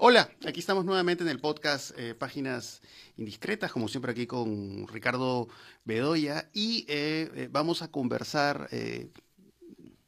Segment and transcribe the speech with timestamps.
[0.00, 2.82] Hola, aquí estamos nuevamente en el podcast eh, Páginas
[3.16, 5.48] Indiscretas, como siempre aquí con Ricardo
[5.84, 8.70] Bedoya, y eh, eh, vamos a conversar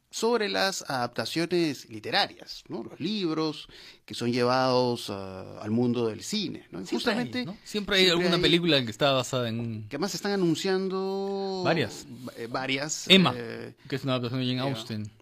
[0.09, 2.85] sobre las adaptaciones literarias, ¿no?
[2.85, 3.67] los libros
[4.05, 6.67] que son llevados ah, al mundo del cine.
[6.71, 6.79] ¿no?
[6.79, 9.89] Siempre Justamente, hay, siempre hay alguna película que está basada en...
[9.89, 11.63] Que además están anunciando...
[11.65, 12.07] Varias.
[12.47, 13.09] varias.
[13.09, 15.20] Emma, que es una adaptación de Jane Austen.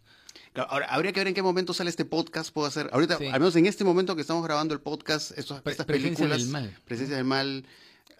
[0.56, 2.52] Ahora, habría que ver en qué momento sale este podcast.
[2.52, 5.86] Puedo hacer, ahorita, al menos en este momento que estamos grabando el podcast, estas películas.
[5.86, 6.78] Presencia del mal.
[6.86, 7.66] Presencia del mal.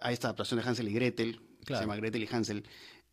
[0.02, 2.66] Hay esta adaptación de Hansel y Gretel, se llama Gretel y Hansel.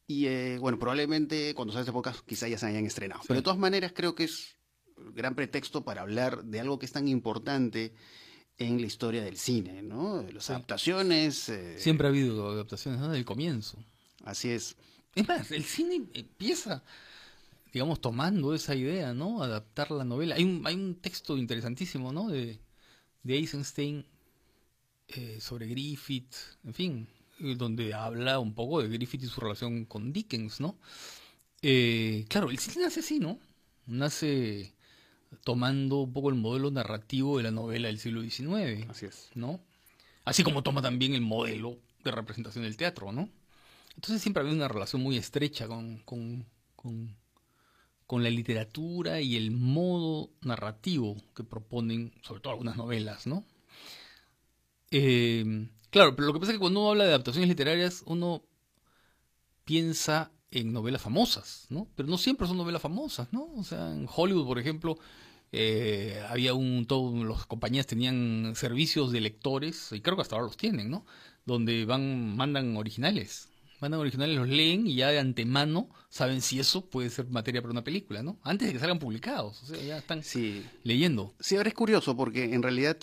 [0.06, 3.22] Y eh, bueno, probablemente cuando sale este podcast quizá ya se hayan estrenado.
[3.26, 4.56] Pero de todas maneras creo que es
[5.14, 7.92] gran pretexto para hablar de algo que es tan importante
[8.58, 10.22] en la historia del cine, ¿no?
[10.32, 11.48] Las adaptaciones.
[11.48, 13.08] Eh, Siempre ha habido adaptaciones, ¿no?
[13.08, 13.78] Desde el comienzo.
[14.24, 14.76] Así es.
[15.14, 16.82] Es más, el cine empieza
[17.76, 19.42] digamos, tomando esa idea, ¿no?
[19.42, 20.36] Adaptar la novela.
[20.36, 22.30] Hay un, hay un texto interesantísimo, ¿no?
[22.30, 22.58] De,
[23.22, 24.06] de Eisenstein
[25.08, 29.84] eh, sobre Griffith, en fin, eh, donde habla un poco de Griffith y su relación
[29.84, 30.78] con Dickens, ¿no?
[31.60, 33.38] Eh, claro, el cine nace así, ¿no?
[33.84, 34.72] Nace
[35.44, 38.88] tomando un poco el modelo narrativo de la novela del siglo XIX.
[38.88, 39.28] Así es.
[39.34, 39.60] ¿No?
[40.24, 43.28] Así como toma también el modelo de representación del teatro, ¿no?
[43.96, 46.46] Entonces siempre ha habido una relación muy estrecha con, con
[46.86, 47.16] con
[48.08, 53.44] la literatura y el modo narrativo que proponen, sobre todo algunas novelas, ¿no?
[54.90, 58.42] Eh, claro, pero lo que pasa es que cuando uno habla de adaptaciones literarias, uno
[59.64, 61.88] piensa en novelas famosas, ¿no?
[61.96, 63.52] Pero no siempre son novelas famosas, ¿no?
[63.56, 64.98] O sea, en Hollywood, por ejemplo,
[65.52, 70.46] eh, había un, todas las compañías tenían servicios de lectores, y creo que hasta ahora
[70.46, 71.04] los tienen, ¿no?
[71.44, 73.48] Donde van, mandan originales,
[73.80, 77.72] mandan originales, los leen y ya de antemano saben si eso puede ser materia para
[77.72, 78.38] una película, ¿no?
[78.42, 80.22] Antes de que salgan publicados, o sea, ya están
[80.82, 81.34] leyendo.
[81.40, 82.96] Sí, ahora es curioso porque en realidad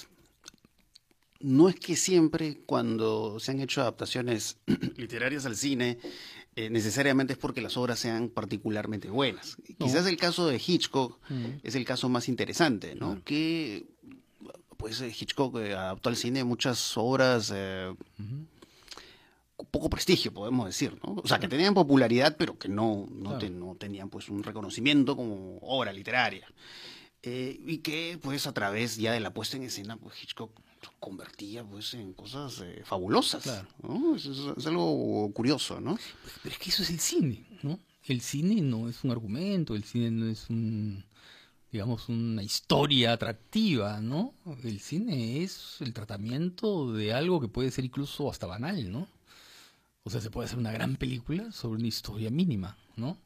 [1.39, 4.57] no es que siempre cuando se han hecho adaptaciones
[4.97, 5.99] literarias al cine,
[6.55, 9.57] eh, necesariamente es porque las obras sean particularmente buenas.
[9.77, 11.45] Quizás el caso de Hitchcock mm.
[11.63, 13.21] es el caso más interesante, ¿no?
[13.23, 13.85] Que
[14.77, 17.93] pues Hitchcock eh, adaptó al cine muchas obras eh,
[19.71, 21.15] poco prestigio, podemos decir, ¿no?
[21.23, 23.37] O sea, que tenían popularidad, pero que no, no,
[23.75, 26.47] tenían pues un reconocimiento como obra literaria.
[27.25, 30.51] Eh, y que pues a través ya de la puesta en escena, pues Hitchcock
[30.99, 33.45] convertía pues en cosas eh, fabulosas.
[33.45, 35.97] Es, algo curioso, ¿no?
[36.41, 37.79] Pero es que eso es el cine, ¿no?
[38.05, 41.05] El cine no es un argumento, el cine no es un
[41.73, 44.35] digamos, una historia atractiva, ¿no?
[44.63, 49.07] El cine es el tratamiento de algo que puede ser incluso hasta banal, ¿no?
[50.03, 53.17] O sea, se puede hacer una gran película sobre una historia mínima, ¿no?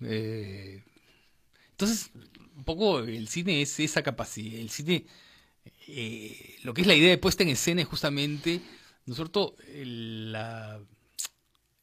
[0.00, 0.82] Eh,
[1.70, 2.10] entonces,
[2.56, 4.58] un poco el cine es esa capacidad.
[4.58, 5.06] El cine,
[5.88, 8.62] eh, lo que es la idea de puesta en escena es justamente,
[9.04, 10.34] ¿no es cierto?, el,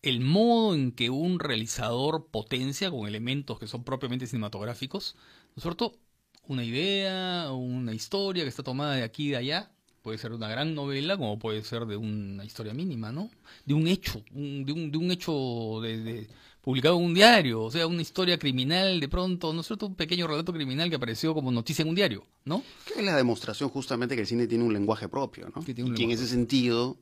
[0.01, 5.15] el modo en que un realizador potencia con elementos que son propiamente cinematográficos,
[5.49, 5.99] ¿no es cierto?,
[6.47, 9.71] una idea, una historia que está tomada de aquí y de allá,
[10.03, 13.29] Puede ser una gran novela como puede ser de una historia mínima, ¿no?
[13.65, 16.27] De un hecho, de, un, de un hecho de,
[16.61, 19.85] publicado en un diario, o sea, una historia criminal de pronto, ¿no es cierto?
[19.85, 22.63] Un pequeño relato criminal que apareció como noticia en un diario, ¿no?
[22.85, 25.63] Que es la demostración justamente que el cine tiene un lenguaje propio, ¿no?
[25.63, 26.97] Que y en ese sentido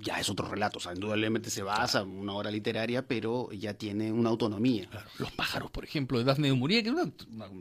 [0.00, 3.74] ya es otro relato, o sea, indudablemente se basa en una obra literaria, pero ya
[3.74, 4.88] tiene una autonomía.
[5.18, 7.12] Los pájaros, por ejemplo, de Daphne de Maurier, que es una,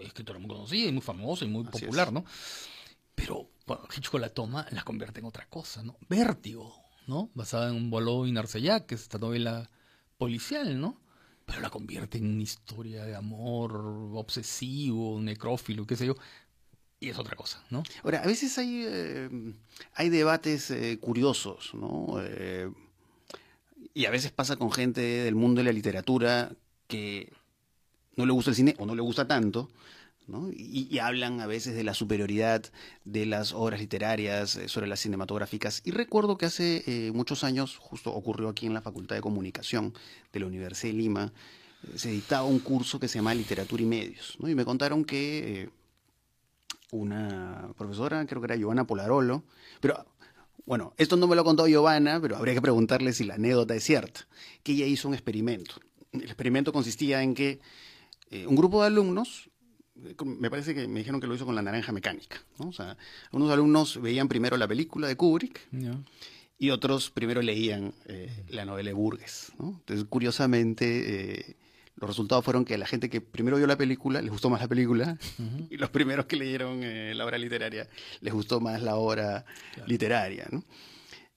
[0.03, 2.24] escritora muy conocida y muy famosa y muy popular, ¿no?
[3.13, 5.96] Pero bueno, Hitchcock la toma, la convierte en otra cosa, ¿no?
[6.09, 6.74] Vértigo,
[7.06, 7.30] ¿no?
[7.35, 9.69] Basada en un Boileau y Narcellac, que es esta novela
[10.18, 11.00] policial, ¿no?
[11.46, 13.75] Pero la convierte en una historia de amor
[14.16, 16.16] obsesivo, necrófilo, qué sé yo.
[17.00, 17.84] Y es otra cosa, ¿no?
[18.03, 19.30] Ahora, a veces hay, eh,
[19.94, 22.16] hay debates eh, curiosos, ¿no?
[22.22, 22.72] Eh,
[23.94, 26.51] y a veces pasa con gente del mundo de la literatura
[26.88, 27.31] que
[28.16, 29.69] no le gusta el cine o no le gusta tanto,
[30.56, 32.64] y, hablan a veces de la superioridad
[33.06, 35.81] de las obras literarias eh, sobre las cinematográficas.
[35.86, 39.94] Y recuerdo que hace eh, muchos años, justo ocurrió aquí en la Facultad de Comunicación
[40.31, 41.34] de la Universidad de Lima,
[41.84, 44.38] eh, se dictaba un curso que se llama Literatura y Medios.
[44.40, 45.70] Y me contaron que
[46.92, 49.44] una profesora, creo que era Giovanna Polarolo,
[49.80, 50.06] pero
[50.66, 53.84] bueno, esto no me lo contado Giovanna, pero habría que preguntarle si la anécdota es
[53.84, 54.28] cierta,
[54.64, 55.75] que ella hizo un experimento.
[56.12, 57.60] El experimento consistía en que
[58.48, 59.50] un grupo de alumnos
[60.24, 62.42] me parece que me dijeron que lo hizo con la naranja mecánica.
[62.57, 62.69] ¿no?
[62.69, 62.98] O sea,
[63.31, 65.62] unos alumnos veían primero la película de Kubrick
[66.57, 69.51] y otros primero leían eh, la novela de Burgess.
[69.60, 69.69] ¿no?
[69.80, 71.56] Entonces, curiosamente, eh,
[71.96, 74.68] los resultados fueron que la gente que primero vio la película les gustó más la
[74.68, 75.18] película
[75.69, 77.88] y los primeros que leyeron eh, la obra literaria
[78.22, 79.46] les gustó más la obra
[79.86, 80.63] literaria, ¿no?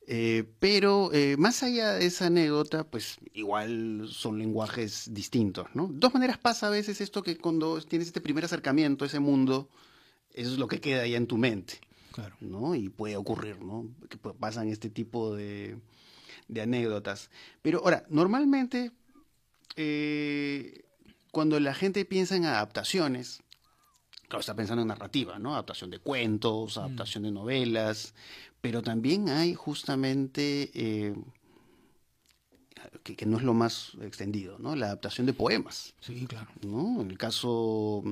[0.08, 5.86] Eh, pero eh, más allá de esa anécdota, pues igual son lenguajes distintos, ¿no?
[5.88, 9.20] De todas maneras pasa a veces esto que cuando tienes este primer acercamiento a ese
[9.20, 9.68] mundo,
[10.34, 11.78] eso es lo que queda ya en tu mente,
[12.10, 12.36] Claro.
[12.40, 12.74] ¿no?
[12.74, 13.88] Y puede ocurrir, ¿no?
[14.08, 15.78] Que pasan este tipo de,
[16.48, 17.30] de anécdotas.
[17.62, 18.90] Pero ahora, normalmente,
[19.76, 20.84] eh,
[21.30, 23.40] cuando la gente piensa en adaptaciones,
[24.28, 25.52] claro, está pensando en narrativa, ¿no?
[25.52, 28.14] Adaptación de cuentos, adaptación de novelas,
[28.62, 31.14] pero también hay justamente, eh,
[33.02, 34.74] que, que no es lo más extendido, ¿no?
[34.76, 36.48] La adaptación de poemas, Sí, claro.
[36.62, 37.02] ¿no?
[37.02, 38.02] En el caso,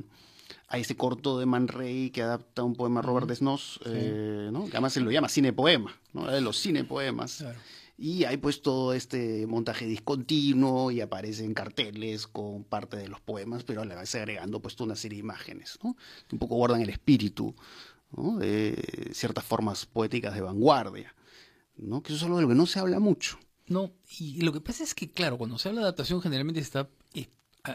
[0.68, 4.64] hay ese corto de Man Ray que adapta un poema de Robert Desnos, eh, ¿no?
[4.64, 6.22] Que además se lo llama cinepoema, ¿no?
[6.22, 7.38] Habla De los cinepoemas.
[7.38, 7.58] Claro.
[7.96, 13.62] Y hay pues todo este montaje discontinuo y aparecen carteles con parte de los poemas,
[13.62, 15.94] pero a la vez agregando pues toda una serie de imágenes, ¿no?
[16.26, 17.54] Que un poco guardan el espíritu
[18.12, 21.14] de ciertas formas poéticas de vanguardia,
[21.76, 22.02] ¿no?
[22.02, 23.38] Que eso es algo de lo que no se habla mucho.
[23.66, 26.88] No, y lo que pasa es que, claro, cuando se habla de adaptación generalmente está,
[27.14, 27.28] eh,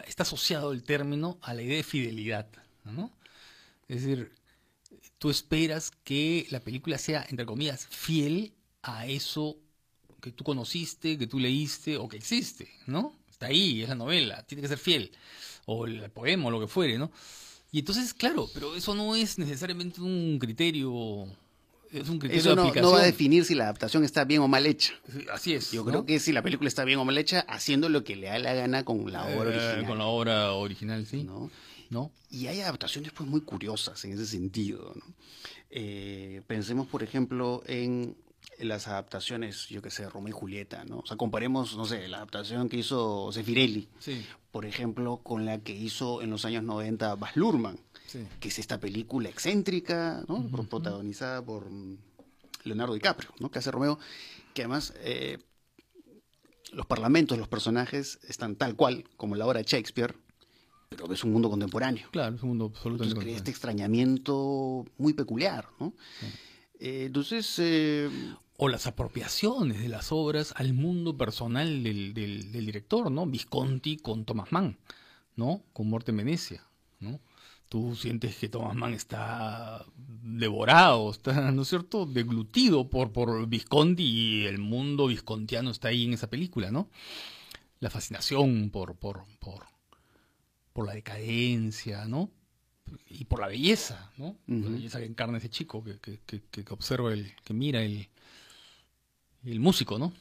[0.06, 2.48] está asociado el término a la idea de fidelidad,
[2.84, 3.10] ¿no?
[3.88, 4.32] Es decir,
[5.18, 8.52] tú esperas que la película sea, entre comillas, fiel
[8.82, 9.56] a eso
[10.20, 13.14] que tú conociste, que tú leíste o que existe, ¿no?
[13.30, 15.12] Está ahí, es la novela, tiene que ser fiel,
[15.66, 17.10] o el poema o lo que fuere, ¿no?
[17.76, 21.26] Y entonces, claro, pero eso no es necesariamente un criterio,
[21.92, 22.84] es un criterio Eso de no, aplicación.
[22.90, 24.94] no va a definir si la adaptación está bien o mal hecha.
[25.12, 25.72] Sí, Así es.
[25.72, 25.90] Yo ¿no?
[25.90, 28.38] creo que si la película está bien o mal hecha, haciendo lo que le da
[28.38, 29.86] la gana con la obra Eh, original.
[29.86, 31.22] Con la obra original, sí.
[31.22, 31.50] ¿no?
[31.90, 32.12] ¿No?
[32.30, 34.94] Y hay adaptaciones pues muy curiosas en ese sentido.
[34.96, 35.04] ¿no?
[35.68, 38.16] Eh, pensemos, por ejemplo, en
[38.58, 40.98] las adaptaciones, yo que sé, Romeo y Julieta, ¿no?
[41.00, 44.24] O sea, comparemos, no sé, la adaptación que hizo Sefirelli, Sí.
[44.50, 48.20] por ejemplo, con la que hizo en los años 90 Baz Luhrmann, Sí.
[48.40, 50.46] que es esta película excéntrica, ¿no?
[50.48, 51.66] Pro- protagonizada por
[52.64, 53.50] Leonardo DiCaprio, ¿no?
[53.50, 53.98] Que hace Romeo,
[54.54, 55.38] que además eh,
[56.72, 60.16] los parlamentos, los personajes están tal cual como la obra de Shakespeare,
[60.88, 62.08] pero es un mundo contemporáneo.
[62.10, 63.52] Claro, es un mundo absolutamente Entonces crea este contrario.
[63.52, 65.92] extrañamiento muy peculiar, ¿no?
[66.22, 66.32] Eh,
[66.80, 68.10] entonces, eh,
[68.58, 73.26] O las apropiaciones de las obras al mundo personal del, director, ¿no?
[73.26, 74.78] Visconti con Thomas Mann,
[75.36, 75.62] ¿no?
[75.72, 76.64] Con Muerte en Venecia,
[77.00, 77.20] ¿no?
[77.68, 84.04] Tú sientes que Thomas Mann está devorado, está, ¿no es cierto?, deglutido por, por Visconti
[84.04, 86.88] y el mundo viscontiano está ahí en esa película, ¿no?
[87.80, 89.66] La fascinación por, por, por,
[90.72, 92.30] por la decadencia, ¿no?
[93.08, 94.36] Y por la belleza, ¿no?
[94.46, 94.70] La Ujú.
[94.72, 98.08] belleza que encarna ese chico, que, que, que, que observa, el, que mira el,
[99.44, 100.12] el músico, ¿no?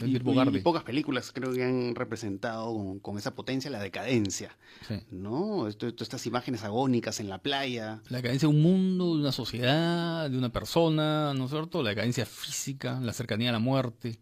[0.00, 0.58] y, El Bogarde.
[0.58, 4.56] y pocas películas creo que han representado con, con esa potencia la decadencia,
[4.86, 4.94] Sí.
[5.10, 5.66] ¿no?
[5.66, 8.00] Esto, esto- estas imágenes agónicas en la playa.
[8.08, 11.82] La decadencia de un mundo, de una sociedad, de una persona, ¿no es cierto?
[11.82, 14.20] La decadencia física, la cercanía a la muerte.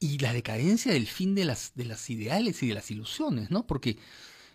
[0.00, 3.66] Y la decadencia del fin de las, de las ideales y de las ilusiones, ¿no?
[3.68, 3.98] Porque,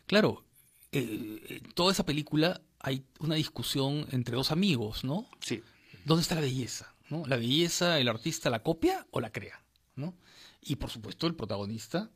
[0.07, 0.43] claro,
[0.91, 5.27] eh, en toda esa película hay una discusión entre dos amigos, ¿no?
[5.41, 5.61] Sí,
[6.05, 6.93] ¿Dónde está la belleza?
[7.09, 7.25] ¿no?
[7.25, 9.61] ¿La belleza el artista la copia o la crea?
[9.95, 10.15] ¿no?
[10.61, 12.09] Y por supuesto el protagonista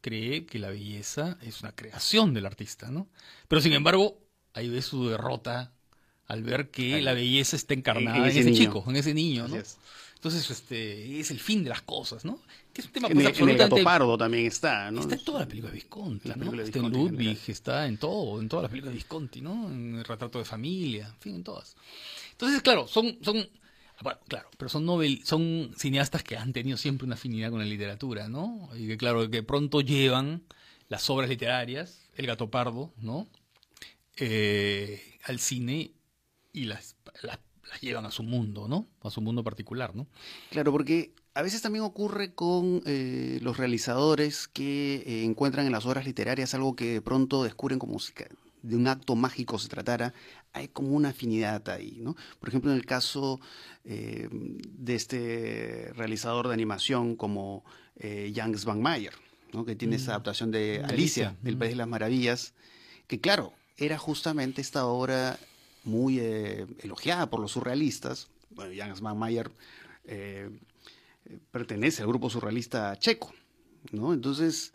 [0.00, 3.08] cree que la belleza es una creación del artista, ¿no?
[3.48, 4.18] Pero sin embargo,
[4.52, 5.72] ahí ve su derrota
[6.26, 9.60] al ver que la belleza está encarnada En- ese chico, en ese niño, así ¿no?
[9.60, 9.78] es.
[10.24, 12.40] Entonces, este, es el fin de las cosas, ¿no?
[12.72, 15.02] Que es un tema En, pues, el, en el gato absolutamente pardo también está, ¿no?
[15.02, 16.62] Está en toda la película de Visconti, La ¿no?
[16.62, 19.68] Está en en Ludwig, está en todo, en todas las películas de Visconti, ¿no?
[19.68, 21.76] En el retrato de familia, en fin, en todas.
[22.32, 23.46] Entonces, claro, son, son,
[24.00, 27.66] bueno, claro, pero son novel, son cineastas que han tenido siempre una afinidad con la
[27.66, 28.70] literatura, ¿no?
[28.78, 30.42] Y que claro, que pronto llevan
[30.88, 33.28] las obras literarias, El gato pardo, ¿no?
[34.16, 35.90] Eh, al cine
[36.54, 37.38] y las, las,
[37.70, 38.86] las llevan a su mundo, ¿no?
[39.02, 40.06] A su mundo particular, ¿no?
[40.50, 45.86] Claro, porque a veces también ocurre con eh, los realizadores que eh, encuentran en las
[45.86, 48.12] obras literarias algo que de pronto descubren como si
[48.64, 50.14] de un acto mágico se tratara,
[50.54, 52.16] hay como una afinidad ahí, ¿no?
[52.40, 53.40] Por ejemplo, en el caso
[53.84, 57.62] eh, de este realizador de animación como
[57.96, 59.12] eh, Jan Svanmeier,
[59.52, 59.66] ¿no?
[59.66, 61.58] Que tiene esa adaptación de De Alicia, Alicia, del mm.
[61.58, 62.54] País de las Maravillas,
[63.06, 65.38] que claro, era justamente esta obra
[65.84, 68.28] muy eh, elogiada por los surrealistas.
[68.50, 69.50] Bueno, Jan Svanmeier
[70.04, 70.50] eh,
[71.26, 73.32] eh, pertenece al grupo surrealista checo,
[73.92, 74.12] ¿no?
[74.12, 74.72] Entonces,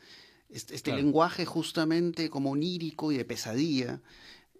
[0.50, 1.04] este, este Claro.
[1.04, 4.02] lenguaje justamente como onírico y de pesadilla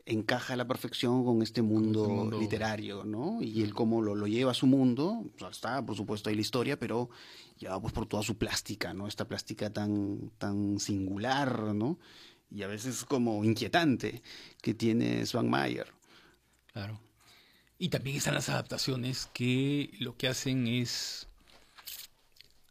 [0.06, 2.40] encaja a la perfección con este mundo, mundo.
[2.40, 3.42] literario, ¿no?
[3.42, 6.36] Y él cómo lo, lo lleva a su mundo, o sea, está, por supuesto, ahí
[6.36, 7.10] la historia, pero
[7.60, 9.08] ya pues por toda su plástica, ¿no?
[9.08, 12.00] Esta plástica tan, tan singular, ¿no?
[12.52, 14.22] y a veces como inquietante
[14.62, 15.88] que tiene Mayer.
[16.80, 16.98] Claro.
[17.78, 21.28] Y también están las adaptaciones que lo que hacen es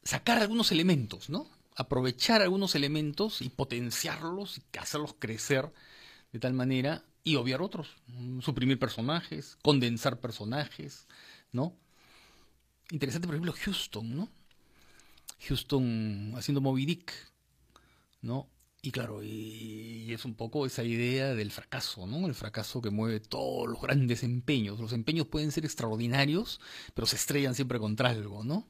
[0.03, 1.47] sacar algunos elementos, ¿no?
[1.77, 5.71] Aprovechar algunos elementos y potenciarlos y hacerlos crecer
[6.33, 7.97] de tal manera y obviar otros,
[8.41, 11.07] suprimir personajes, condensar personajes,
[11.53, 11.77] ¿no?
[12.91, 14.31] Interesante, por ejemplo, Houston, ¿no?
[15.47, 17.13] Houston haciendo Moby Dick,
[18.23, 18.49] ¿no?
[18.81, 22.27] Y claro, y, es un poco esa idea del fracaso, ¿no?
[22.27, 24.79] El fracaso que mueve todos los grandes empeños.
[24.79, 26.61] Los empeños pueden ser extraordinarios,
[26.95, 28.67] pero se estrellan siempre contra algo, ¿no?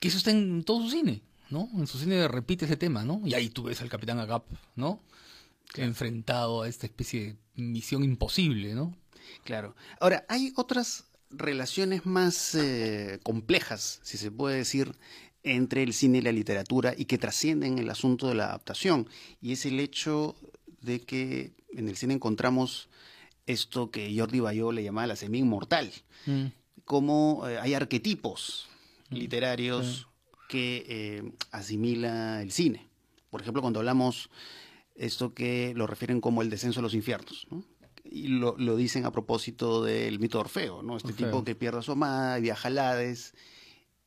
[0.00, 1.68] Que eso está en todo su cine, ¿no?
[1.74, 3.20] En su cine repite ese tema, ¿no?
[3.24, 5.02] Y ahí tú ves al Capitán Agap, ¿no?
[5.76, 8.96] Enfrentado a esta especie de misión imposible, ¿no?
[9.44, 9.76] Claro.
[10.00, 14.94] Ahora, hay otras relaciones más eh, complejas, si se puede decir,
[15.42, 19.08] entre el cine y la literatura y que trascienden el asunto de la adaptación.
[19.40, 20.36] Y es el hecho
[20.80, 22.88] de que en el cine encontramos
[23.46, 25.92] esto que Jordi Bayó le llamaba la semilla inmortal,
[26.26, 26.46] mm.
[26.84, 28.68] como eh, hay arquetipos
[29.10, 29.16] mm.
[29.16, 30.08] literarios
[30.48, 32.88] que eh, asimila el cine.
[33.30, 34.30] Por ejemplo, cuando hablamos
[34.94, 37.46] esto que lo refieren como el descenso a los infiernos,
[38.04, 40.98] y lo, dicen a propósito del mito de Orfeo, ¿no?
[40.98, 43.34] Este tipo que pierde a su amada y viaja al Hades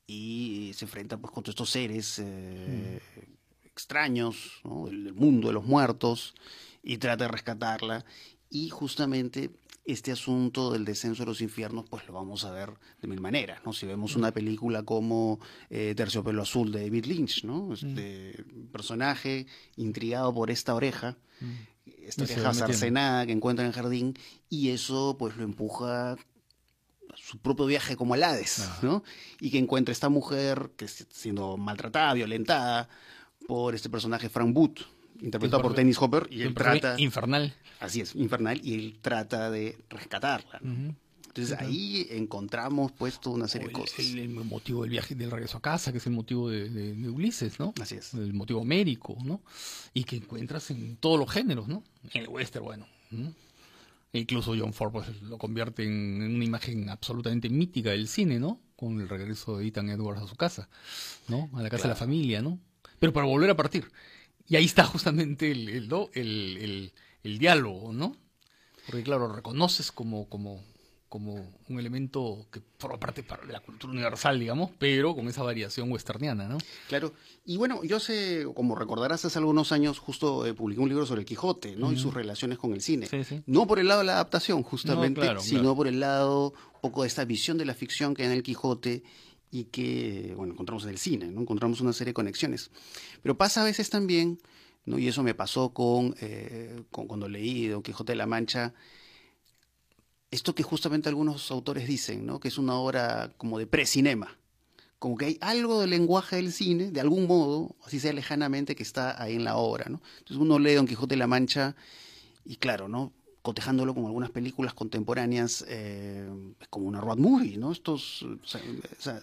[0.07, 3.65] y se enfrenta pues contra estos seres eh, mm.
[3.65, 6.35] extraños del, mundo de los muertos
[6.83, 8.05] y trata de rescatarla
[8.49, 9.51] y justamente
[9.83, 12.71] este asunto del descenso de los infiernos pues lo vamos a ver
[13.01, 14.19] de mil maneras no si vemos mm.
[14.19, 18.67] una película como eh, Terciopelo Azul de David Lynch no este mm.
[18.71, 21.17] personaje intrigado por esta oreja
[22.03, 24.17] esta oreja sarcenada que encuentra en el jardín
[24.49, 26.15] y eso pues lo empuja
[27.15, 29.03] su propio viaje como al Hades, ¿no?
[29.39, 32.89] Y que encuentra esta mujer que está siendo maltratada, violentada
[33.47, 34.81] por este personaje Frank Booth,
[35.21, 36.99] interpretado por Dennis Hopper, y él trata...
[36.99, 37.53] Infernal.
[37.79, 40.59] Así es, infernal, y él trata de rescatarla.
[41.27, 43.99] Entonces ahí encontramos puesto una serie de cosas.
[43.99, 47.73] El, motivo del viaje, del regreso a casa, que es el motivo de, Ulises, ¿no?
[47.81, 48.13] Así es.
[48.13, 49.41] El motivo médico, ¿no?
[49.93, 51.83] Y que encuentras en todos los géneros, ¿no?
[52.13, 52.87] En el western, bueno.
[54.19, 58.61] Incluso John Ford pues, lo convierte en una imagen absolutamente mítica del cine, ¿no?
[58.75, 60.69] Con el regreso de Ethan Edwards a su casa,
[61.27, 61.49] ¿no?
[61.53, 62.59] A la casa de la familia, ¿no?
[62.99, 63.91] Pero para volver a partir.
[64.47, 66.93] Y ahí está justamente el, el, el,
[67.23, 68.15] el diálogo, ¿no?
[68.85, 70.63] Porque claro, reconoces como, como,
[71.09, 71.35] como
[71.69, 76.47] un elemento que forma parte de la cultura universal, digamos, pero con esa variación westerniana,
[76.47, 76.57] ¿no?
[76.87, 77.13] Claro.
[77.45, 81.21] Y bueno, yo sé, como recordarás, hace algunos años justo eh, publiqué un libro sobre
[81.21, 81.91] el Quijote, ¿no?
[81.91, 83.07] Y sus relaciones con el cine.
[83.45, 87.07] No por el lado de la adaptación, justamente, sino por el lado un poco de
[87.07, 89.03] esta visión de la ficción que hay en el Quijote
[89.51, 91.41] y que, bueno, encontramos en el cine, ¿no?
[91.41, 92.71] Encontramos una serie de conexiones.
[93.21, 94.39] Pero pasa a veces también,
[94.85, 94.97] ¿no?
[94.99, 98.73] Y eso me pasó con, eh, con cuando leí Don Quijote de la Mancha,
[100.35, 102.39] esto que justamente algunos autores dicen, ¿no?
[102.39, 104.37] que es una obra como de precinema,
[104.99, 108.83] como que hay algo del lenguaje del cine, de algún modo, así sea lejanamente, que
[108.83, 109.85] está ahí en la obra.
[109.89, 110.01] ¿no?
[110.19, 111.75] Entonces uno lee Don Quijote de la Mancha
[112.45, 113.11] y claro, ¿no?
[113.41, 116.27] cotejándolo con algunas películas contemporáneas, eh,
[116.59, 117.71] es como una road movie, ¿no?
[117.71, 118.25] Estos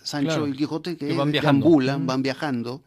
[0.04, 1.68] Sancho y Quijote que, van viajando.
[2.06, 2.82] van viajando,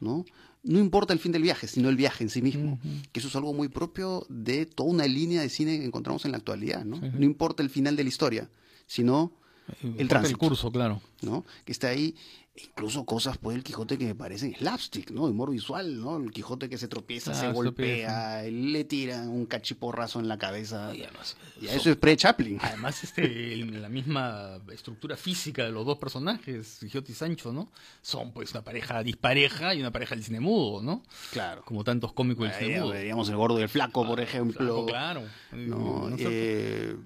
[0.00, 0.24] ¿no?
[0.64, 2.78] No importa el fin del viaje, sino el viaje en sí mismo.
[3.12, 6.32] Que eso es algo muy propio de toda una línea de cine que encontramos en
[6.32, 6.98] la actualidad, ¿no?
[6.98, 8.50] No importa el final de la historia,
[8.86, 9.32] sino
[9.82, 10.34] el tránsito.
[10.34, 11.00] El curso, claro.
[11.22, 11.44] ¿no?
[11.64, 12.14] Que está ahí
[12.56, 15.24] incluso cosas pues el Quijote que me parecen slapstick, ¿no?
[15.24, 16.16] Humor visual, ¿no?
[16.18, 20.94] El Quijote que se tropieza, se golpea, le tira un cachiporrazo en la cabeza.
[20.94, 22.58] Y, además, eso es pre-Chaplin.
[22.62, 27.70] Además, este, la misma estructura física de los dos personajes, Quijote y Sancho, ¿no?
[28.02, 31.02] Son pues una pareja dispareja y una pareja del cine mudo, ¿no?
[31.32, 31.62] Claro.
[31.64, 32.90] Como tantos cómicos del cine mudo.
[32.90, 34.86] Veríamos el gordo y el flaco, por ejemplo.
[34.86, 35.22] claro.
[35.52, 36.10] ¿no?
[36.18, 36.96] Eh,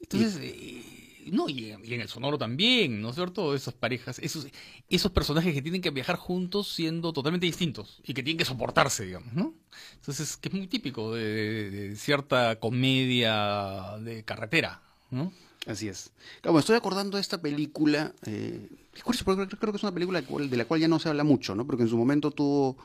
[0.00, 0.93] entonces, eh,
[1.32, 3.54] no, y, en el sonoro también, ¿no es cierto?
[3.54, 4.46] Esas parejas, esos,
[4.88, 9.04] esos personajes que tienen que viajar juntos siendo totalmente distintos y que tienen que soportarse,
[9.04, 9.54] digamos, ¿no?
[9.94, 15.32] Entonces, que es muy típico de, cierta comedia de carretera, ¿no?
[15.66, 16.12] Así es.
[16.42, 20.64] Claro, me estoy acordando de esta película, eh, creo que es una película de la
[20.66, 21.66] cual ya no se habla mucho, ¿no?
[21.66, 22.76] Porque en su momento tuvo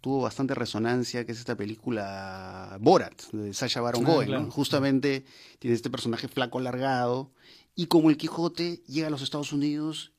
[0.00, 4.50] tuvo bastante resonancia, que es esta película Borat, de Sasha Baron ah, Cohen, ¿no?
[4.50, 5.24] Justamente
[5.58, 7.32] tiene este personaje flaco, alargado,
[7.78, 10.10] y como el Quijote llega a los Estados Unidos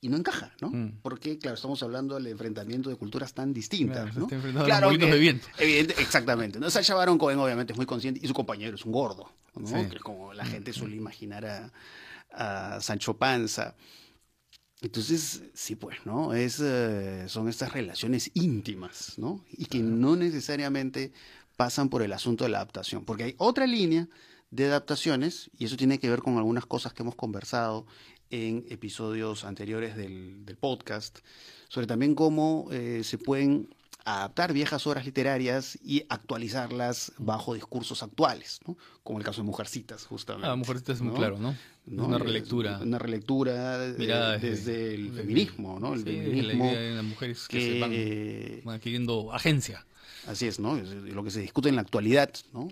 [0.00, 0.70] y no encaja, ¿no?
[0.70, 1.00] Mm.
[1.02, 4.26] Porque, claro, estamos hablando del enfrentamiento de culturas tan distintas, ¿no?
[4.64, 5.46] Claro, de viento.
[5.58, 6.58] Evidente, exactamente.
[6.58, 6.70] ¿no?
[6.70, 9.86] Sacha Baron Cohen obviamente es muy consciente y su compañero es un gordo, ¿no?
[9.90, 11.70] Que como la gente suele imaginar
[12.32, 13.74] a, Sancho Panza.
[14.80, 16.32] Entonces, sí, pues, ¿no?
[16.32, 19.44] Es, eh, son estas relaciones íntimas, ¿no?
[19.50, 21.12] Y que no necesariamente
[21.58, 24.08] pasan por el asunto de la adaptación, porque hay otra línea
[24.50, 27.86] de adaptaciones, y eso tiene que ver con algunas cosas que hemos conversado
[28.30, 31.18] en episodios anteriores del, del podcast,
[31.68, 33.74] sobre también cómo eh, se pueden
[34.04, 38.76] adaptar viejas obras literarias y actualizarlas bajo discursos actuales, ¿no?
[39.02, 40.48] como el caso de Mujercitas, justamente.
[40.48, 41.54] Ah, Mujercitas es muy claro, ¿no?
[41.86, 42.06] ¿no?
[42.06, 42.78] Una relectura.
[42.82, 45.92] Una relectura eh, Mirada desde, desde- el desde- feminismo, ¿no?
[45.92, 49.86] El Sí, feminismo la idea de las mujeres que, se van, van adquiriendo agencia.
[50.26, 50.76] así es, ¿no?
[50.78, 52.68] Es lo que se discute en la actualidad, ¿no?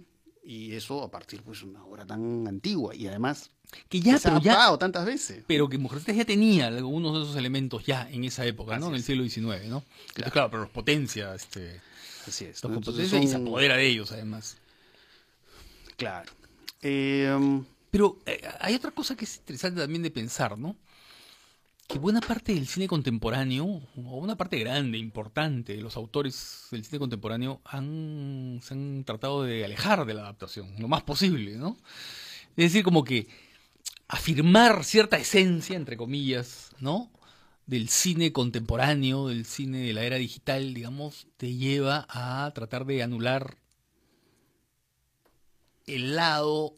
[0.48, 3.50] Y eso a partir pues de una obra tan antigua y además
[3.88, 5.42] Que ya, se ha ya, tantas veces.
[5.48, 8.86] pero que Mujercitas ya tenía algunos de esos elementos ya en esa época, ¿no?
[8.86, 9.82] Así En el siglo XIX, ¿no?
[10.08, 11.80] Entonces, claro, pero los potencia, este,
[12.28, 12.62] Así es.
[12.62, 12.78] los ¿no?
[12.78, 14.56] Entonces potencia y se apodera de ellos, además.
[15.96, 16.30] Claro.
[16.82, 20.76] Eh, Pero eh, hay otra cosa que es interesante también de pensar, ¿no?
[21.88, 26.98] Que buena parte del cine contemporáneo, o una parte grande, importante, los autores del cine
[26.98, 31.76] contemporáneo han, se han tratado de alejar de la adaptación, lo más posible, ¿no?
[32.56, 33.28] Es decir, como que
[34.08, 37.10] afirmar cierta esencia, entre comillas, ¿no?
[37.66, 43.02] Del cine contemporáneo, del cine de la era digital, digamos, te lleva a tratar de
[43.04, 43.58] anular
[45.86, 46.76] el lado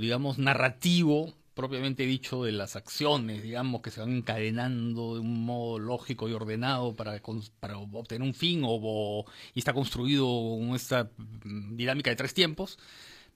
[0.00, 5.78] digamos narrativo propiamente dicho de las acciones, digamos, que se van encadenando de un modo
[5.78, 9.24] lógico y ordenado para, obtener un fin o, o-
[9.54, 11.10] y está construido con esta
[11.44, 12.78] mm, dinámica de tres tiempos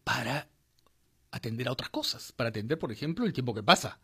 [0.04, 0.48] para
[1.32, 3.98] atender a otras cosas, para atender, por ejemplo, el tiempo que pasa.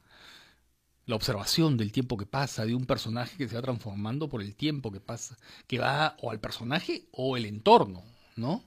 [1.06, 4.54] La observación del tiempo que pasa, de un personaje que se va transformando por el
[4.54, 5.36] tiempo que pasa,
[5.66, 8.04] que va o al personaje o el entorno,
[8.36, 8.64] ¿no?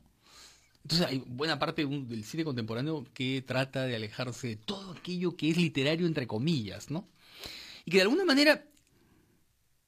[0.84, 5.36] Entonces hay buena parte un- del cine contemporáneo que trata de alejarse de todo aquello
[5.38, 7.08] que es literario entre comillas, ¿no?
[7.86, 8.66] Y que de alguna manera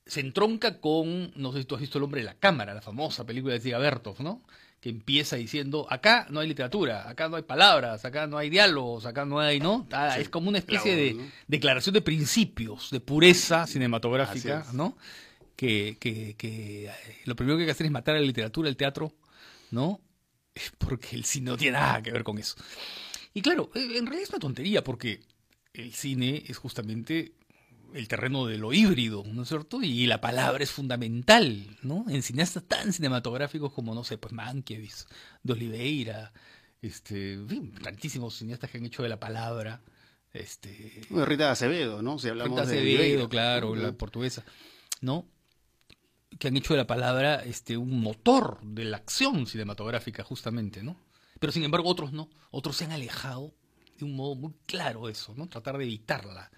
[0.06, 2.82] se entronca con, no sé si tú has visto El hombre de la cámara, la
[2.82, 4.42] famosa película de Ziga Bertov, ¿no?
[4.80, 9.06] Que empieza diciendo, acá no hay literatura, acá no hay palabras, acá no hay diálogos,
[9.08, 9.88] acá no hay, ¿no?
[9.92, 11.32] Ah, Sí, es como una especie claro, de ¿no?
[11.48, 14.66] declaración de principios, de pureza cinematográfica.
[14.74, 14.96] ¿no?
[15.56, 16.91] Que, que, que eh,
[17.26, 19.12] lo primero que hay que hacer es matar a la literatura, el teatro,
[19.72, 20.02] ¿no?
[20.78, 22.56] Porque el cine no tiene nada que ver con eso.
[23.34, 25.20] Y claro, eh, en realidad es una tontería porque
[25.74, 27.34] el cine es justamente
[27.94, 29.82] el terreno de lo híbrido, ¿no es cierto?
[29.82, 32.06] Y la palabra es fundamental, ¿no?
[32.10, 35.06] En cineastas tan cinematográficos como, no sé, pues Mankiewicz,
[35.44, 36.34] de Oliveira,
[36.82, 39.82] este, en fin, tantísimos cineastas que han hecho de la palabra,
[40.34, 42.20] este, bueno, Rita Acevedo, ¿no?
[42.20, 44.44] Si hablamos Rita de Acevedo, claro, la portuguesa,
[45.02, 45.26] ¿no?
[46.39, 50.98] Que han hecho de la palabra este un motor de la acción cinematográfica, justamente, ¿no?
[51.39, 52.30] Pero sin embargo, otros no.
[52.52, 53.54] Otros se han alejado
[53.98, 55.48] de un modo muy claro eso, ¿no?
[55.48, 56.52] Tratar de evitarla.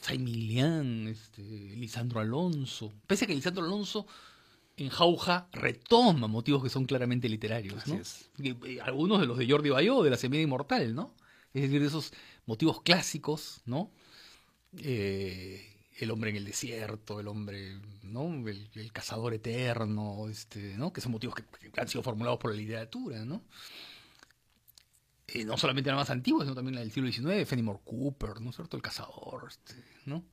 [0.00, 2.92] Saimilian, este, Lisandro Alonso.
[3.06, 4.06] Pese a que Lisandro Alonso
[4.76, 8.00] en Jauja retoma motivos que son claramente literarios, ¿no?
[8.38, 11.14] eh, algunos de los de Jordi Bayó, de la Semilla Inmortal, ¿no?
[11.54, 12.12] Es decir, de esos
[12.44, 13.90] motivos clásicos, ¿no?
[14.78, 18.46] Eh, el hombre en el desierto, el hombre, ¿no?
[18.48, 20.92] El, cazador eterno, este, ¿no?
[20.92, 23.42] Que son motivos que, que han sido formulados por la literatura, ¿no?
[25.28, 28.50] Eh, no solamente la más antigua, sino también la del siglo XIX, Fenimore Cooper, ¿no
[28.50, 28.76] es cierto?
[28.76, 30.24] El cazador, este, ¿no?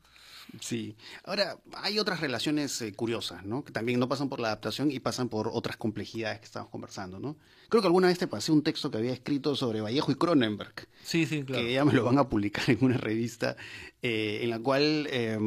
[0.59, 0.95] Sí.
[1.23, 3.63] Ahora, hay otras relaciones eh, curiosas, ¿no?
[3.63, 7.19] Que también no pasan por la adaptación y pasan por otras complejidades que estamos conversando,
[7.19, 7.37] ¿no?
[7.69, 10.87] Creo que alguna vez te pasé un texto que había escrito sobre Vallejo y Cronenberg,
[11.03, 11.63] Sí, sí, claro.
[11.63, 13.55] que ya me lo van a publicar en una revista,
[14.01, 15.39] eh, en la cual eh,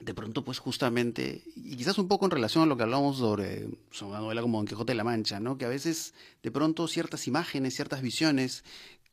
[0.00, 3.68] de pronto, pues justamente, y quizás un poco en relación a lo que hablamos sobre,
[3.90, 5.56] sobre una novela como Don Quijote de la Mancha, ¿no?
[5.56, 8.64] Que a veces, de pronto, ciertas imágenes, ciertas visiones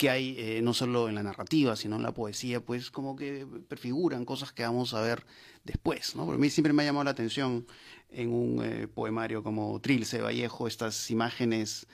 [0.01, 3.45] que hay eh, no solo en la narrativa, sino en la poesía, pues como que
[3.67, 5.27] prefiguran cosas que vamos a ver
[5.63, 6.25] después, ¿no?
[6.25, 7.67] Porque a mí siempre me ha llamado la atención
[8.09, 11.85] en un eh, poemario como Trilce Vallejo, estas imágenes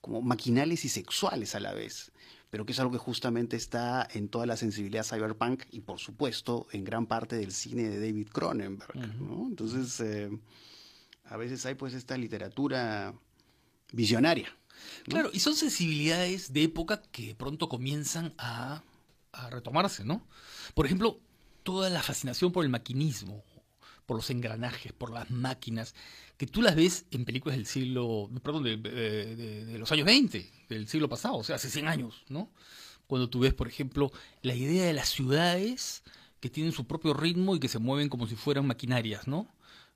[0.00, 2.12] como maquinales y sexuales a la vez,
[2.50, 6.68] pero que es algo que justamente está en toda la sensibilidad cyberpunk y por supuesto
[6.70, 9.48] en gran parte del cine de David Cronenberg, ¿no?
[9.48, 10.30] Entonces, eh,
[11.24, 13.12] a veces hay pues esta literatura
[13.92, 14.56] visionaria.
[15.04, 18.82] Claro, y son sensibilidades de época que pronto comienzan a,
[19.50, 20.26] retomarse, ¿no?
[20.74, 21.20] Por ejemplo,
[21.62, 23.44] toda la fascinación por el maquinismo,
[24.06, 25.94] por los engranajes, por las máquinas,
[26.36, 30.50] que tú las ves en películas del siglo, perdón, de- de- de los años 20,
[30.68, 32.50] del siglo pasado, o sea, hace 100 años, ¿no?
[33.06, 34.10] Cuando tú ves, por ejemplo,
[34.42, 36.02] la idea de las ciudades
[36.40, 39.46] que tienen su propio ritmo y que se mueven como si fueran maquinarias, ¿no?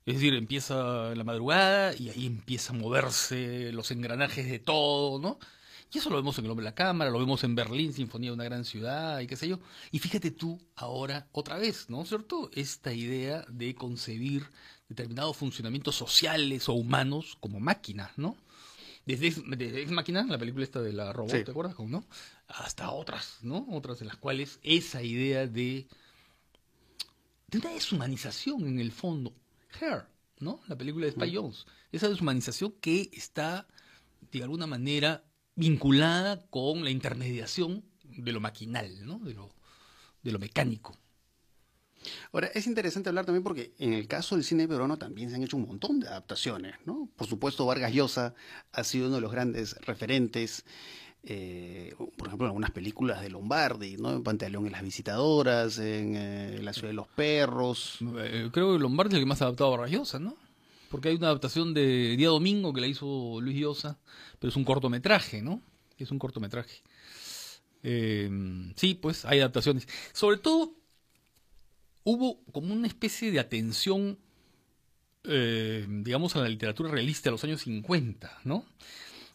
[0.05, 5.39] Es decir, empieza la madrugada y ahí empieza a moverse los engranajes de todo, ¿no?
[5.91, 8.29] Y eso lo vemos en El Hombre de la Cámara, lo vemos en Berlín, Sinfonía
[8.29, 9.59] de una gran ciudad y qué sé yo.
[9.91, 12.49] Y fíjate tú ahora, otra vez, ¿no es cierto?
[12.53, 14.49] Esta idea de concebir
[14.89, 18.35] determinados funcionamientos sociales o humanos como máquinas, ¿no?
[19.05, 21.43] Desde desde Ex Máquina, la película esta de la robot, Sí.
[21.43, 21.79] ¿te acuerdas?
[21.79, 22.03] ¿no?
[22.47, 23.65] Hasta otras, ¿no?
[23.71, 25.87] Otras de las cuales esa idea de,
[27.47, 29.33] de una deshumanización en el fondo.
[30.39, 30.61] ¿No?
[30.67, 31.65] La película de Spy Jones.
[31.91, 33.67] Esa deshumanización que está,
[34.31, 35.23] de alguna manera,
[35.55, 39.19] vinculada con la intermediación de lo maquinal, ¿no?
[39.19, 39.53] De lo,
[40.23, 40.97] de lo mecánico.
[42.31, 45.43] Ahora, es interesante hablar también porque en el caso del cine peruano también se han
[45.43, 47.09] hecho un montón de adaptaciones, ¿no?
[47.15, 48.35] Por supuesto, Vargas Llosa
[48.71, 50.65] ha sido uno de los grandes referentes,
[51.27, 54.13] eh, por ejemplo, en algunas películas de Lombardi, ¿no?
[54.13, 57.97] En Pantaleón y las visitadoras, en eh, La ciudad de los perros.
[58.19, 60.37] Eh, creo que Lombardi es el que más ha adaptado a Vargas Llosa, ¿no?
[60.91, 63.97] Porque hay una adaptación de Día Domingo que la hizo Luis Llosa,
[64.37, 65.61] pero es un cortometraje, ¿no?
[65.97, 66.83] Es un cortometraje.
[67.81, 69.87] Sí, pues hay adaptaciones.
[70.13, 70.73] Sobre todo,
[72.03, 74.17] hubo como una especie de atención,
[75.23, 78.65] digamos, a la literatura realista de los años 50, ¿no?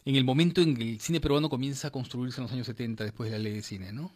[0.05, 3.03] En el momento en que el cine peruano comienza a construirse en los años 70,
[3.03, 4.11] después de la ley de cine, ¿no?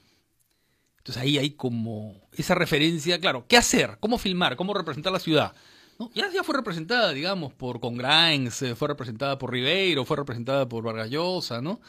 [0.97, 3.97] Entonces ahí hay como esa referencia, claro, ¿qué hacer?
[3.99, 4.55] ¿Cómo filmar?
[4.55, 5.53] ¿Cómo representar la ciudad?
[5.99, 6.09] ¿No?
[6.15, 10.67] Ya, ya fue representada, digamos, por con Grimes, eh, fue representada por Ribeiro, fue representada
[10.67, 11.79] por Vargas Llosa, ¿no?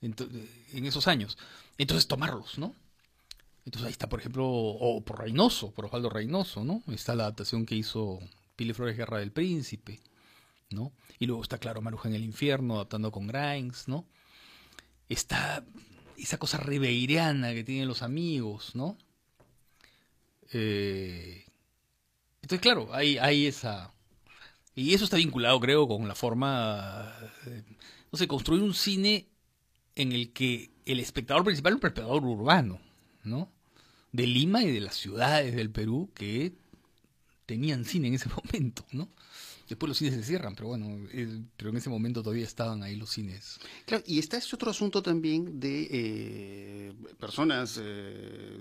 [0.00, 0.28] Ento-
[0.72, 1.36] en esos años.
[1.76, 2.74] Entonces tomarlos, ¿no?
[3.64, 6.82] Entonces ahí está, por ejemplo, o por Reynoso, por Osvaldo Reynoso, ¿no?
[6.92, 8.20] Está la adaptación que hizo
[8.56, 10.00] Pili Flores Guerra del Príncipe,
[10.70, 10.92] ¿no?
[11.18, 14.06] Y luego está, claro, Maruja en el Infierno, adaptando con Grimes, ¿no?
[15.08, 15.64] Está
[16.16, 18.96] esa cosa ribeiriana que tienen los amigos, ¿no?
[20.52, 21.44] Eh,
[22.42, 23.92] entonces, claro, hay, hay esa...
[24.74, 27.12] Y eso está vinculado, creo, con la forma,
[27.46, 27.62] eh,
[28.12, 29.26] no sé, construir un cine
[29.94, 32.80] en el que el espectador principal es un espectador urbano,
[33.24, 33.50] ¿no?
[34.12, 36.54] De Lima y de las ciudades del Perú que
[37.46, 39.08] tenían cine en ese momento, ¿no?
[39.70, 42.96] Después los cines se cierran, pero bueno, eh, pero en ese momento todavía estaban ahí
[42.96, 43.58] los cines.
[43.86, 48.60] Claro, y está este otro asunto también de eh, personas eh,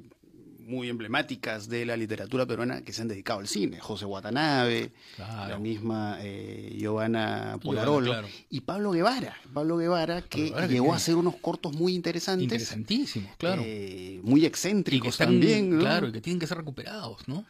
[0.60, 3.80] muy emblemáticas de la literatura peruana que se han dedicado al cine.
[3.80, 5.50] José Watanabe, Claro.
[5.50, 8.28] la misma eh, Giovanna Polarolo claro.
[8.52, 9.36] y Pablo Guevara.
[9.52, 13.64] Pablo Guevara que Guevara llegó a hacer unos cortos muy interesantes, Interesantísimos, claro.
[13.66, 15.72] eh, muy y que excéntricos están, también.
[15.72, 15.80] ¿no?
[15.80, 17.46] claro, y que tienen que ser recuperados, ¿no?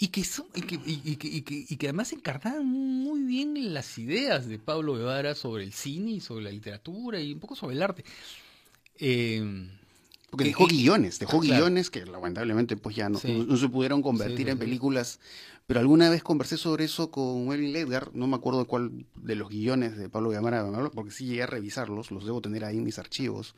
[0.00, 3.20] Y que, son, y, que, y- y que, y que- y que además encarnaban muy
[3.24, 7.40] bien las ideas de Pablo Guevara sobre el cine y sobre la literatura y un
[7.40, 8.04] poco sobre el arte.
[9.00, 9.68] Eh,
[10.30, 11.64] Porque que- dejó guiones, dejó claro.
[11.64, 13.32] guiones que lamentablemente pues ya no, Sí.
[13.38, 15.18] no- no se pudieron convertir Sí, sí, en películas.
[15.66, 19.50] Pero alguna vez conversé sobre eso con Melvin Ledgar, no me acuerdo cuál de los
[19.50, 22.98] guiones de Pablo Guevara, porque sí llegué a revisarlos, los debo tener ahí en mis
[22.98, 23.54] archivos.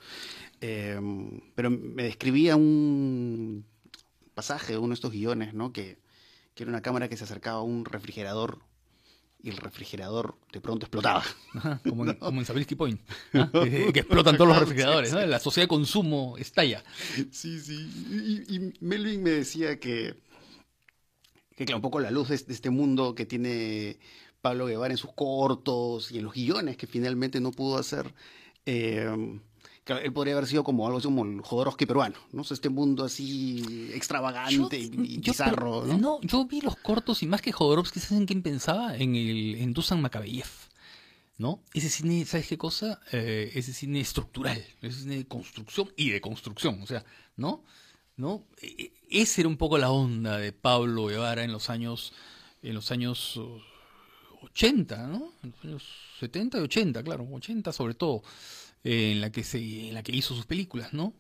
[0.61, 0.99] Eh,
[1.55, 3.65] pero me describía un
[4.35, 5.73] pasaje de uno de estos guiones, ¿no?
[5.73, 5.99] Que,
[6.61, 8.59] que era una cámara que se acercaba a un refrigerador
[9.43, 11.25] y el refrigerador de pronto explotaba.
[11.55, 13.01] ajá, como, en, como en Zabriskie Point,
[13.33, 13.51] ¿ah?
[13.51, 15.25] que, que explotan todos los refrigeradores, ¿no?
[15.25, 16.85] La sociedad de consumo estalla.
[17.31, 18.45] Sí, sí.
[18.47, 20.17] Y, y Melvin me decía que,
[21.57, 23.99] que claro, un poco la luz de, de este mundo que tiene
[24.43, 28.13] Pablo Guevara en sus cortos y en los guiones que finalmente no pudo hacer.
[28.67, 29.41] eh,
[29.91, 32.43] claro, él podría haber sido como algo así como el Jodorowsky peruano, ¿no?
[32.43, 36.21] O sea, este mundo así extravagante y, bizarro, pero- ¿no?
[36.23, 38.97] yo vi los cortos y más que Jodorowsky, ¿sabes en quién pensaba?
[38.97, 40.47] En el en Dusan Makabeyev,
[41.39, 41.63] ¿no?
[41.75, 43.01] Ese cine, ¿sabes qué cosa?
[43.13, 47.05] Eh, ese cine estructural, ese cine de construcción y de construcción, o sea,
[47.37, 47.65] ¿no?
[48.17, 48.45] ¿No?
[48.61, 52.13] E- e- Esa era un poco la onda de Pablo Guevara en los años,
[52.63, 53.59] en los años uh,
[54.43, 55.33] 80, ¿no?
[55.43, 55.83] En los años
[56.21, 58.23] 70 y 80, claro, 80 sobre todo,
[58.85, 61.15] eh, en la que se, en la que hizo sus películas, ¿no?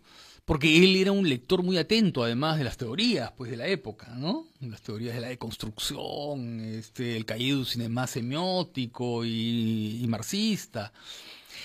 [0.44, 4.08] Porque él era un lector muy atento, además de las teorías, pues, de la época,
[4.16, 4.46] ¿no?
[4.60, 10.92] Las teorías de la deconstrucción, este, el caído cinema semiótico y, marxista.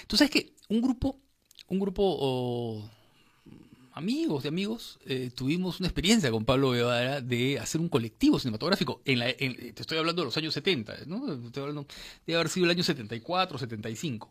[0.01, 1.17] Entonces, es que un grupo,
[1.67, 2.87] un grupo
[3.93, 9.01] amigos de amigos, eh, tuvimos una experiencia con Pablo Guevara de hacer un colectivo cinematográfico.
[9.05, 11.31] En la, en- te estoy hablando de los años 70, ¿no?
[11.31, 11.87] Estoy hablando,
[12.27, 14.29] debe haber sido el año 74, 75.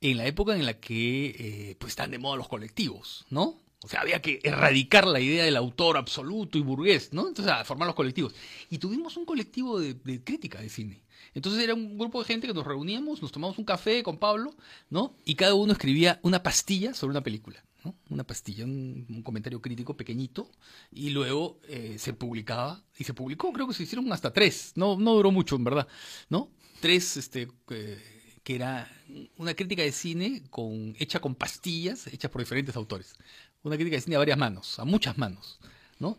[0.00, 1.26] En la época en la que
[1.70, 3.60] eh, pues están de moda los colectivos, ¿no?
[3.82, 7.28] O sea, había que erradicar la idea del autor absoluto y burgués, ¿no?
[7.28, 8.34] Entonces, a formar los colectivos.
[8.70, 11.02] Y tuvimos un colectivo de, de crítica de cine.
[11.34, 14.54] Entonces era un grupo de gente que nos reuníamos, nos tomamos un café con Pablo,
[14.90, 15.14] ¿no?
[15.24, 17.94] Y cada uno escribía una pastilla sobre una película, ¿no?
[18.08, 20.50] Una pastilla, un, un comentario crítico pequeñito,
[20.90, 24.96] y luego eh, se publicaba, y se publicó, creo que se hicieron hasta tres, no,
[24.96, 25.86] no duró mucho, en verdad,
[26.28, 26.50] ¿no?
[26.80, 28.17] Tres este, eh,
[28.48, 28.90] que era
[29.36, 33.14] una crítica de cine con, hecha con pastillas, hechas por diferentes autores.
[33.62, 35.58] Una crítica de cine a varias manos, a muchas manos.
[35.98, 36.16] ¿no?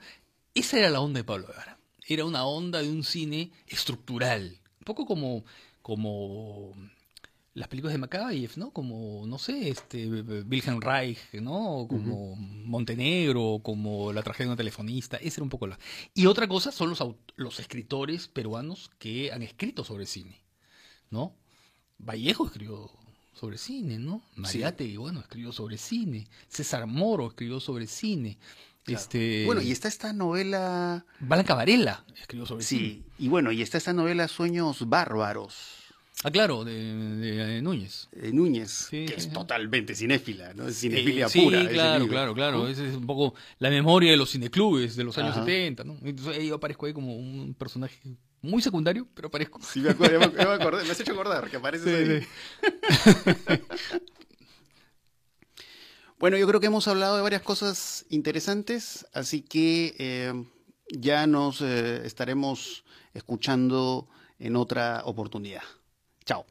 [0.53, 1.79] Esa era la onda de Pablo Guevara.
[2.07, 5.43] Era una onda de un cine estructural, un poco como,
[5.81, 6.75] como
[7.55, 8.69] las películas de Makayev, ¿no?
[8.73, 11.87] Como, no sé, este, Wilhelm Reich, ¿no?
[11.89, 15.79] Como Montenegro, como La tragedia de una telefonista, ese era un poco la...
[16.13, 17.03] Y otra cosa son los,
[17.37, 20.43] los escritores peruanos que han escrito sobre cine,
[21.09, 21.38] ¿no?
[21.99, 22.89] Vallejo escribió
[23.33, 24.21] sobre cine, ¿no?
[24.35, 26.27] Mariate, bueno, escribió sobre cine.
[26.47, 28.37] César Moro escribió sobre cine.
[28.87, 29.45] Este...
[29.45, 31.05] Bueno, y está esta novela...
[31.19, 33.03] Blanca Varela escribió sobre sí, cine.
[33.19, 35.79] y bueno, y está esta novela Sueños Bárbaros.
[36.23, 38.09] Ah, claro, de, Núñez.
[38.11, 40.67] De Núñez, que es totalmente cinéfila, ¿no?
[40.67, 41.61] Es cinefilia pura.
[41.61, 42.67] Sí, claro, claro, claro.
[42.67, 45.97] Ese es un poco la memoria de los cineclubes de los años 70, ¿no?
[46.03, 47.97] Entonces yo aparezco ahí como un personaje
[48.41, 49.59] muy secundario, pero aparezco.
[49.61, 52.27] Sí, me acuerdo, me, acordé, me has hecho acordar que apareces ahí.
[56.19, 60.45] bueno, yo creo que hemos hablado de varias cosas interesantes, así que eh,
[60.89, 64.07] ya nos eh, estaremos escuchando
[64.39, 65.63] en otra oportunidad.
[66.25, 66.45] Chao.